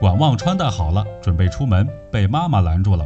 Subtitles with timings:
[0.00, 3.04] 管旺穿戴好了，准备出门，被妈妈拦住了。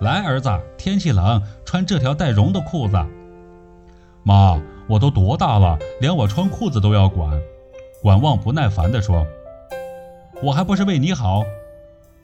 [0.00, 2.96] 来，儿子，天气冷，穿这条带绒的裤子。
[4.22, 4.56] 妈，
[4.88, 7.28] 我都多大了，连我穿裤子都要管。
[8.00, 9.26] 管旺不耐烦地说
[10.40, 11.42] ：“我还不是为你好。”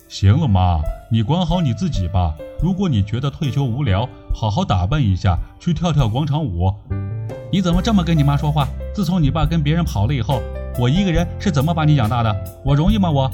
[0.08, 0.80] 行了，妈，
[1.10, 2.36] 你管好你自己吧。
[2.62, 6.72] 如果你觉得退休无聊，好好打扮一下，去跳跳广场舞。
[7.50, 8.68] 你怎么这么跟你妈说话？
[8.94, 10.40] 自从你爸跟别人跑了以后，
[10.78, 12.34] 我一个人是怎么把你养大的？
[12.64, 13.10] 我容易吗？
[13.10, 13.30] 我。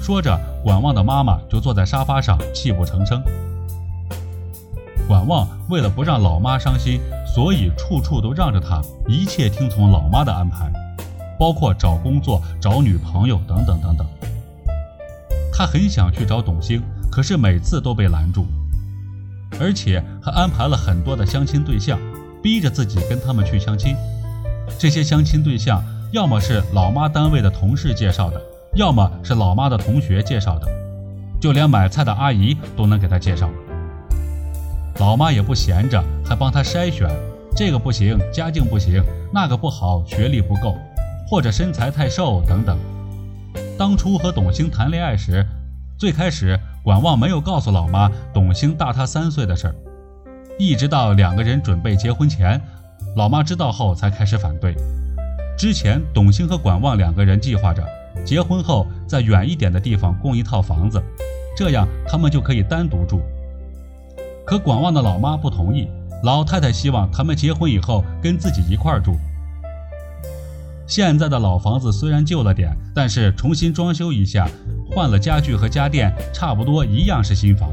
[0.00, 3.22] 说着，管旺的妈妈就坐在沙发上泣不成声。
[5.08, 7.00] 管旺为了不让老妈伤心，
[7.34, 10.70] 所以处处都让着她，一切听从老妈的安排，
[11.38, 14.06] 包括找工作、找女朋友等等等等。
[15.52, 16.80] 他很想去找董卿，
[17.10, 18.46] 可是每次都被拦住，
[19.58, 21.98] 而且还安排了很多的相亲对象，
[22.40, 23.96] 逼着自己跟他们去相亲。
[24.76, 25.82] 这些相亲对象
[26.12, 28.40] 要么是老妈单位的同事介绍的，
[28.74, 30.66] 要么是老妈的同学介绍的，
[31.40, 33.48] 就连买菜的阿姨都能给他介绍。
[34.98, 37.08] 老妈也不闲着，还帮他筛选，
[37.54, 39.00] 这个不行，家境不行；
[39.32, 40.76] 那个不好，学历不够，
[41.28, 42.76] 或者身材太瘦等等。
[43.78, 45.46] 当初和董卿谈恋爱时，
[45.96, 49.74] 最开始管旺没有告诉老妈董卿大他三岁的事儿，
[50.58, 52.60] 一直到两个人准备结婚前，
[53.16, 54.74] 老妈知道后才开始反对。
[55.58, 57.84] 之前董卿和管旺两个人计划着
[58.24, 61.02] 结婚后在远一点的地方供一套房子，
[61.56, 63.20] 这样他们就可以单独住。
[64.46, 65.88] 可管旺的老妈不同意，
[66.22, 69.16] 老太太希望他们结婚以后跟自己一块住。
[70.86, 74.48] 现在的老房子虽然旧了点，但是重新装修一下，
[74.90, 77.68] 换了家具和家电，差不多一样是新房。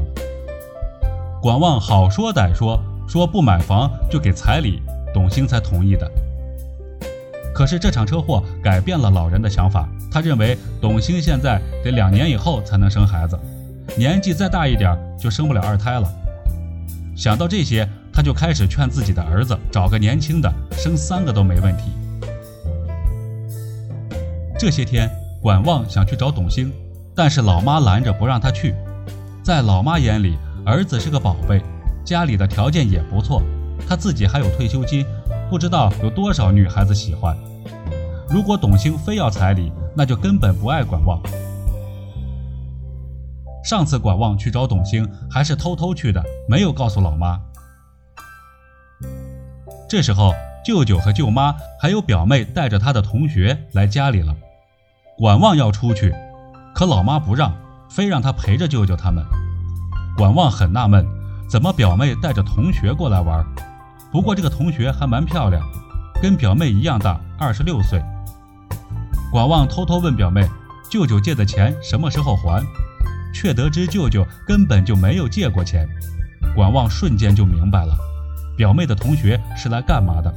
[1.40, 2.78] 管旺好说歹说，
[3.08, 4.82] 说不买房就给彩礼，
[5.26, 6.08] 董卿才同意的。
[7.52, 13.36] 可是这场车祸改变了老人的想法，他认为董卿现在得两年以后才能生孩子，
[13.98, 16.08] 年纪再大一点就生不了二胎了。
[17.16, 21.90] 想到这些，他就开始劝自己的儿子找个年轻的，生三个都没问题。
[24.56, 25.10] 这些天，
[25.42, 26.72] 管旺想去找董卿，
[27.16, 28.76] 但是老妈拦着不让他去。
[29.42, 31.60] 在老妈眼里，儿子是个宝贝，
[32.04, 33.42] 家里的条件也不错，
[33.88, 35.04] 他自己还有退休金，
[35.50, 37.36] 不知道有多少女孩子喜欢。
[38.28, 41.20] 如果董卿非要彩礼，那就根本不爱管旺。
[43.64, 47.40] 上次管旺去找董卿，还是偷偷去的，没有告诉老妈。
[49.88, 50.32] 这时候，
[50.64, 54.34] 舅舅和舅妈还有表妹带着他的同学来家里了。
[55.16, 56.14] 管旺要出去，
[56.74, 57.52] 可老妈不让，
[57.88, 59.24] 非让他陪着舅舅他们。
[60.16, 61.06] 管旺很纳闷，
[61.48, 63.44] 怎么表妹带着同学过来玩？
[64.10, 65.62] 不过这个同学还蛮漂亮，
[66.20, 68.02] 跟表妹一样大，二十六岁。
[69.30, 70.48] 管旺偷偷问表妹
[70.90, 72.64] ：“舅舅借的钱什么时候还？”
[73.34, 75.86] 却得知舅舅根本就没有借过钱。
[76.54, 77.94] 管旺瞬间就明白了，
[78.56, 80.34] 表妹的同学是来干嘛的。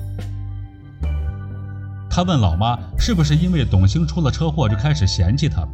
[2.09, 5.65] 他问老妈：“是不是因为董卿出了车祸就开始嫌弃他，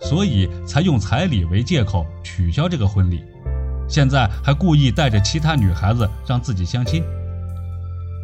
[0.00, 3.24] 所以才用彩礼为借口取消这个婚礼？
[3.88, 7.02] 现在还故意带着其他女孩子让自己相亲？”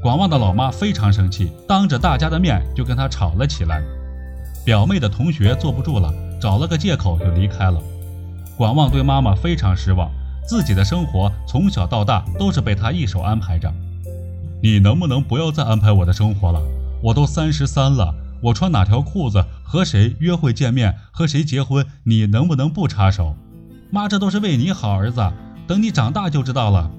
[0.03, 3.83] 广旺的老妈非常生气，当着大家的面就跟他吵了起来。
[4.65, 7.81] 表妹的同学坐不住了，找了个借口就离开了。
[8.57, 10.11] 广旺对妈妈非常失望，
[10.47, 13.73] 自己的生活从小到大都是被她一手安排着。
[14.63, 16.61] 你能不能不要再安排我的生活了？
[17.03, 23.37] 我都三十三了，我穿哪条裤子和谁约会见面和谁结婚，你能不能不插手？
[23.91, 25.21] 妈，这都是为你好，儿子，
[25.69, 26.91] 等你长大就知道了。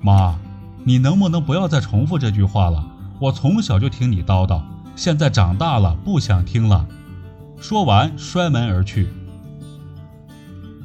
[0.00, 0.36] 妈，
[0.84, 2.84] 你能不能不要再重复这句话了？
[3.20, 4.60] 我从小就听你叨叨，
[4.96, 6.84] 现在长大了不想听了。
[7.60, 9.08] 说完摔门而去。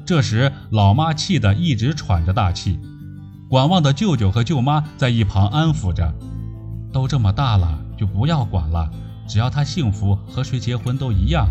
[0.05, 2.79] 这时老妈气得一直喘着大气，
[3.49, 6.13] 管旺的舅舅和舅妈在一旁安抚着，
[6.93, 7.79] 都这么大了。
[7.97, 8.87] 就不要管了，
[9.27, 11.47] 只要他幸福，和谁结婚都一样。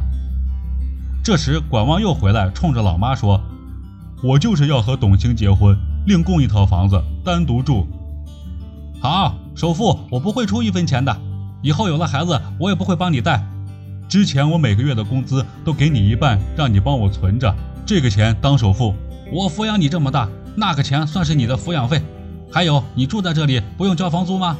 [1.24, 3.42] 这时，管旺又回来，冲着老妈说
[4.22, 5.76] ：“我就是要和董卿结婚，
[6.06, 7.86] 另供一套房子，单独住。
[8.98, 11.14] 好，首付我不会出一分钱的，
[11.62, 13.46] 以后有了孩子，我也不会帮你带。
[14.08, 17.54] 之前我每个月的工资都给你一半，让你帮我存着，
[17.84, 18.94] 这个钱当首付。
[19.30, 20.26] 我抚养你这么大，
[20.56, 22.00] 那个钱算是你的抚养费。
[22.50, 24.56] 还有，你住在这里不用交房租吗？”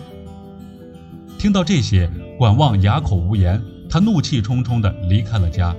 [1.38, 5.74] 听到这些，管旺哑口无言，他怒气冲冲地离开了家。